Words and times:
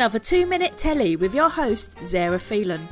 another 0.00 0.18
two 0.18 0.46
minute 0.46 0.78
telly 0.78 1.14
with 1.14 1.34
your 1.34 1.50
host, 1.50 2.02
Zara 2.02 2.38
Phelan. 2.38 2.88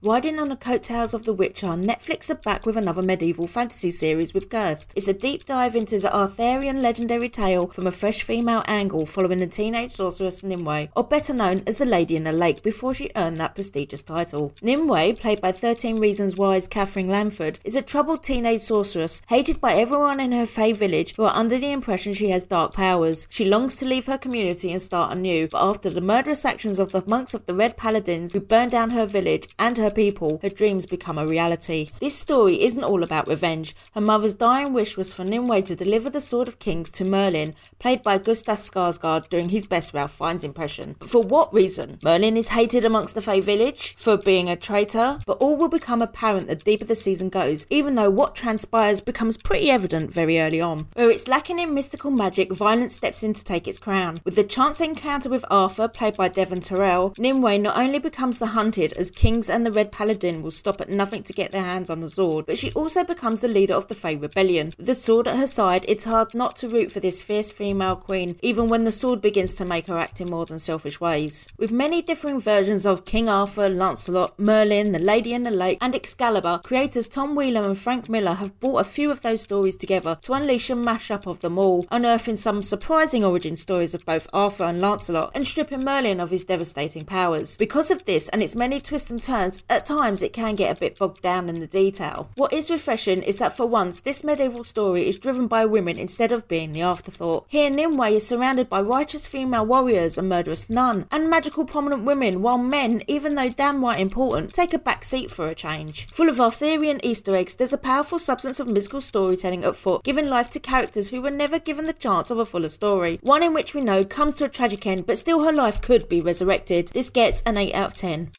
Riding 0.00 0.38
on 0.38 0.48
the 0.48 0.54
coattails 0.54 1.12
of 1.12 1.24
The 1.24 1.34
Witch 1.34 1.48
Witcher, 1.64 1.74
Netflix 1.74 2.30
are 2.30 2.36
back 2.36 2.64
with 2.64 2.76
another 2.76 3.02
medieval 3.02 3.48
fantasy 3.48 3.90
series 3.90 4.32
with 4.32 4.48
Cursed. 4.48 4.92
It's 4.94 5.08
a 5.08 5.12
deep 5.12 5.44
dive 5.44 5.74
into 5.74 5.98
the 5.98 6.14
Arthurian 6.14 6.80
legendary 6.80 7.28
tale 7.28 7.66
from 7.66 7.84
a 7.84 7.90
fresh 7.90 8.22
female 8.22 8.62
angle 8.68 9.06
following 9.06 9.40
the 9.40 9.48
teenage 9.48 9.90
sorceress 9.90 10.44
Nimue, 10.44 10.86
or 10.94 11.02
better 11.02 11.34
known 11.34 11.64
as 11.66 11.78
the 11.78 11.84
Lady 11.84 12.14
in 12.14 12.22
the 12.22 12.30
Lake 12.30 12.62
before 12.62 12.94
she 12.94 13.10
earned 13.16 13.40
that 13.40 13.56
prestigious 13.56 14.04
title. 14.04 14.54
Nimue, 14.62 15.14
played 15.14 15.40
by 15.40 15.50
13 15.50 15.98
Reasons 15.98 16.36
Why's 16.36 16.68
Katherine 16.68 17.08
Langford, 17.08 17.58
is 17.64 17.74
a 17.74 17.82
troubled 17.82 18.22
teenage 18.22 18.60
sorceress, 18.60 19.22
hated 19.28 19.60
by 19.60 19.74
everyone 19.74 20.20
in 20.20 20.30
her 20.30 20.46
Fey 20.46 20.70
village 20.70 21.16
who 21.16 21.24
are 21.24 21.34
under 21.34 21.58
the 21.58 21.72
impression 21.72 22.14
she 22.14 22.30
has 22.30 22.46
dark 22.46 22.72
powers. 22.72 23.26
She 23.30 23.44
longs 23.44 23.74
to 23.76 23.84
leave 23.84 24.06
her 24.06 24.16
community 24.16 24.70
and 24.70 24.80
start 24.80 25.10
anew, 25.10 25.48
but 25.48 25.60
after 25.60 25.90
the 25.90 26.00
murderous 26.00 26.44
actions 26.44 26.78
of 26.78 26.92
the 26.92 27.02
monks 27.04 27.34
of 27.34 27.46
the 27.46 27.54
Red 27.54 27.76
Paladins 27.76 28.34
who 28.34 28.38
burned 28.38 28.70
down 28.70 28.90
her 28.90 29.04
village 29.04 29.48
and 29.58 29.76
her 29.76 29.87
her 29.88 29.94
people, 29.94 30.38
her 30.42 30.50
dreams 30.50 30.84
become 30.84 31.16
a 31.16 31.26
reality. 31.26 31.88
This 31.98 32.14
story 32.14 32.62
isn't 32.62 32.84
all 32.84 33.02
about 33.02 33.26
revenge. 33.26 33.74
Her 33.94 34.02
mother's 34.02 34.34
dying 34.34 34.74
wish 34.74 34.98
was 34.98 35.12
for 35.12 35.24
Nimue 35.24 35.62
to 35.62 35.74
deliver 35.74 36.10
the 36.10 36.20
Sword 36.20 36.46
of 36.46 36.58
Kings 36.58 36.90
to 36.90 37.04
Merlin, 37.04 37.54
played 37.78 38.02
by 38.02 38.18
Gustav 38.18 38.58
Skarsgård, 38.58 39.30
doing 39.30 39.48
his 39.48 39.66
best 39.66 39.94
Ralph 39.94 40.12
Fiennes 40.12 40.44
impression. 40.44 40.96
But 40.98 41.08
for 41.08 41.22
what 41.22 41.54
reason? 41.54 41.98
Merlin 42.02 42.36
is 42.36 42.48
hated 42.48 42.84
amongst 42.84 43.14
the 43.14 43.22
Fey 43.22 43.40
village 43.40 43.96
for 43.96 44.18
being 44.18 44.50
a 44.50 44.56
traitor, 44.56 45.20
but 45.26 45.38
all 45.38 45.56
will 45.56 45.68
become 45.68 46.02
apparent 46.02 46.48
the 46.48 46.54
deeper 46.56 46.84
the 46.84 46.94
season 46.94 47.30
goes, 47.30 47.66
even 47.70 47.94
though 47.94 48.10
what 48.10 48.34
transpires 48.34 49.00
becomes 49.00 49.38
pretty 49.38 49.70
evident 49.70 50.12
very 50.12 50.38
early 50.38 50.60
on. 50.60 50.88
Where 50.92 51.10
it's 51.10 51.28
lacking 51.28 51.60
in 51.60 51.72
mystical 51.72 52.10
magic, 52.10 52.52
violence 52.52 52.94
steps 52.94 53.22
in 53.22 53.32
to 53.32 53.42
take 53.42 53.66
its 53.66 53.78
crown. 53.78 54.20
With 54.24 54.36
the 54.36 54.44
chance 54.44 54.82
encounter 54.82 55.30
with 55.30 55.46
Arthur, 55.50 55.88
played 55.88 56.16
by 56.16 56.28
Devon 56.28 56.60
Terrell, 56.60 57.14
Nimue 57.16 57.58
not 57.58 57.78
only 57.78 57.98
becomes 57.98 58.38
the 58.38 58.48
hunted 58.48 58.92
as 58.92 59.10
kings 59.10 59.48
and 59.48 59.64
the 59.64 59.77
Red 59.78 59.92
Paladin 59.92 60.42
will 60.42 60.50
stop 60.50 60.80
at 60.80 60.90
nothing 60.90 61.22
to 61.22 61.32
get 61.32 61.52
their 61.52 61.62
hands 61.62 61.88
on 61.88 62.00
the 62.00 62.08
sword, 62.08 62.46
but 62.46 62.58
she 62.58 62.72
also 62.72 63.04
becomes 63.04 63.42
the 63.42 63.46
leader 63.46 63.74
of 63.74 63.86
the 63.86 63.94
Fey 63.94 64.16
Rebellion. 64.16 64.74
With 64.76 64.88
the 64.88 64.94
sword 64.96 65.28
at 65.28 65.36
her 65.36 65.46
side, 65.46 65.84
it's 65.86 66.02
hard 66.02 66.34
not 66.34 66.56
to 66.56 66.68
root 66.68 66.90
for 66.90 66.98
this 66.98 67.22
fierce 67.22 67.52
female 67.52 67.94
queen, 67.94 68.36
even 68.42 68.68
when 68.68 68.82
the 68.82 68.90
sword 68.90 69.20
begins 69.20 69.54
to 69.54 69.64
make 69.64 69.86
her 69.86 69.96
act 69.96 70.20
in 70.20 70.30
more 70.30 70.46
than 70.46 70.58
selfish 70.58 71.00
ways. 71.00 71.48
With 71.58 71.70
many 71.70 72.02
differing 72.02 72.40
versions 72.40 72.84
of 72.84 73.04
King 73.04 73.28
Arthur, 73.28 73.68
Lancelot, 73.68 74.36
Merlin, 74.36 74.90
the 74.90 74.98
Lady 74.98 75.32
in 75.32 75.44
the 75.44 75.52
Lake, 75.52 75.78
and 75.80 75.94
Excalibur, 75.94 76.60
creators 76.64 77.08
Tom 77.08 77.36
Wheeler 77.36 77.64
and 77.64 77.78
Frank 77.78 78.08
Miller 78.08 78.34
have 78.34 78.58
brought 78.58 78.80
a 78.80 78.84
few 78.84 79.12
of 79.12 79.22
those 79.22 79.42
stories 79.42 79.76
together 79.76 80.18
to 80.22 80.32
unleash 80.32 80.70
a 80.70 80.74
mashup 80.74 81.28
of 81.28 81.38
them 81.38 81.56
all, 81.56 81.86
unearthing 81.92 82.34
some 82.34 82.64
surprising 82.64 83.24
origin 83.24 83.54
stories 83.54 83.94
of 83.94 84.04
both 84.04 84.26
Arthur 84.32 84.64
and 84.64 84.80
Lancelot, 84.80 85.30
and 85.36 85.46
stripping 85.46 85.84
Merlin 85.84 86.18
of 86.18 86.30
his 86.30 86.44
devastating 86.44 87.04
powers. 87.04 87.56
Because 87.58 87.92
of 87.92 88.04
this 88.06 88.28
and 88.30 88.42
its 88.42 88.56
many 88.56 88.80
twists 88.80 89.12
and 89.12 89.22
turns, 89.22 89.62
at 89.68 89.84
times 89.84 90.22
it 90.22 90.32
can 90.32 90.54
get 90.54 90.76
a 90.76 90.80
bit 90.80 90.98
bogged 90.98 91.22
down 91.22 91.48
in 91.48 91.56
the 91.56 91.66
detail. 91.66 92.30
What 92.34 92.52
is 92.52 92.70
refreshing 92.70 93.22
is 93.22 93.38
that 93.38 93.56
for 93.56 93.66
once, 93.66 94.00
this 94.00 94.24
medieval 94.24 94.64
story 94.64 95.08
is 95.08 95.18
driven 95.18 95.46
by 95.46 95.64
women 95.66 95.98
instead 95.98 96.32
of 96.32 96.48
being 96.48 96.72
the 96.72 96.82
afterthought. 96.82 97.44
Here, 97.48 97.70
Nimue 97.70 98.16
is 98.16 98.26
surrounded 98.26 98.68
by 98.68 98.80
righteous 98.80 99.26
female 99.26 99.66
warriors 99.66 100.18
a 100.18 100.22
murderous 100.22 100.70
nun, 100.70 101.06
and 101.10 101.30
magical 101.30 101.64
prominent 101.64 102.04
women, 102.04 102.42
while 102.42 102.58
men, 102.58 103.02
even 103.06 103.34
though 103.34 103.48
damn 103.48 103.84
right 103.84 104.00
important, 104.00 104.52
take 104.52 104.74
a 104.74 104.78
back 104.78 105.04
seat 105.04 105.30
for 105.30 105.46
a 105.46 105.54
change. 105.54 106.08
Full 106.08 106.28
of 106.28 106.40
Arthurian 106.40 107.04
Easter 107.04 107.34
eggs, 107.34 107.54
there's 107.54 107.72
a 107.72 107.78
powerful 107.78 108.18
substance 108.18 108.60
of 108.60 108.68
mystical 108.68 109.00
storytelling 109.00 109.64
at 109.64 109.76
foot, 109.76 110.04
giving 110.04 110.28
life 110.28 110.50
to 110.50 110.60
characters 110.60 111.10
who 111.10 111.22
were 111.22 111.30
never 111.30 111.58
given 111.58 111.86
the 111.86 111.92
chance 111.92 112.30
of 112.30 112.38
a 112.38 112.46
fuller 112.46 112.68
story. 112.68 113.18
One 113.22 113.42
in 113.42 113.54
which 113.54 113.74
we 113.74 113.80
know 113.80 114.04
comes 114.04 114.36
to 114.36 114.44
a 114.44 114.48
tragic 114.48 114.86
end, 114.86 115.06
but 115.06 115.18
still 115.18 115.44
her 115.44 115.52
life 115.52 115.80
could 115.80 116.08
be 116.08 116.20
resurrected. 116.20 116.88
This 116.88 117.10
gets 117.10 117.42
an 117.42 117.56
8 117.56 117.74
out 117.74 117.88
of 117.88 117.94
10. 117.94 118.32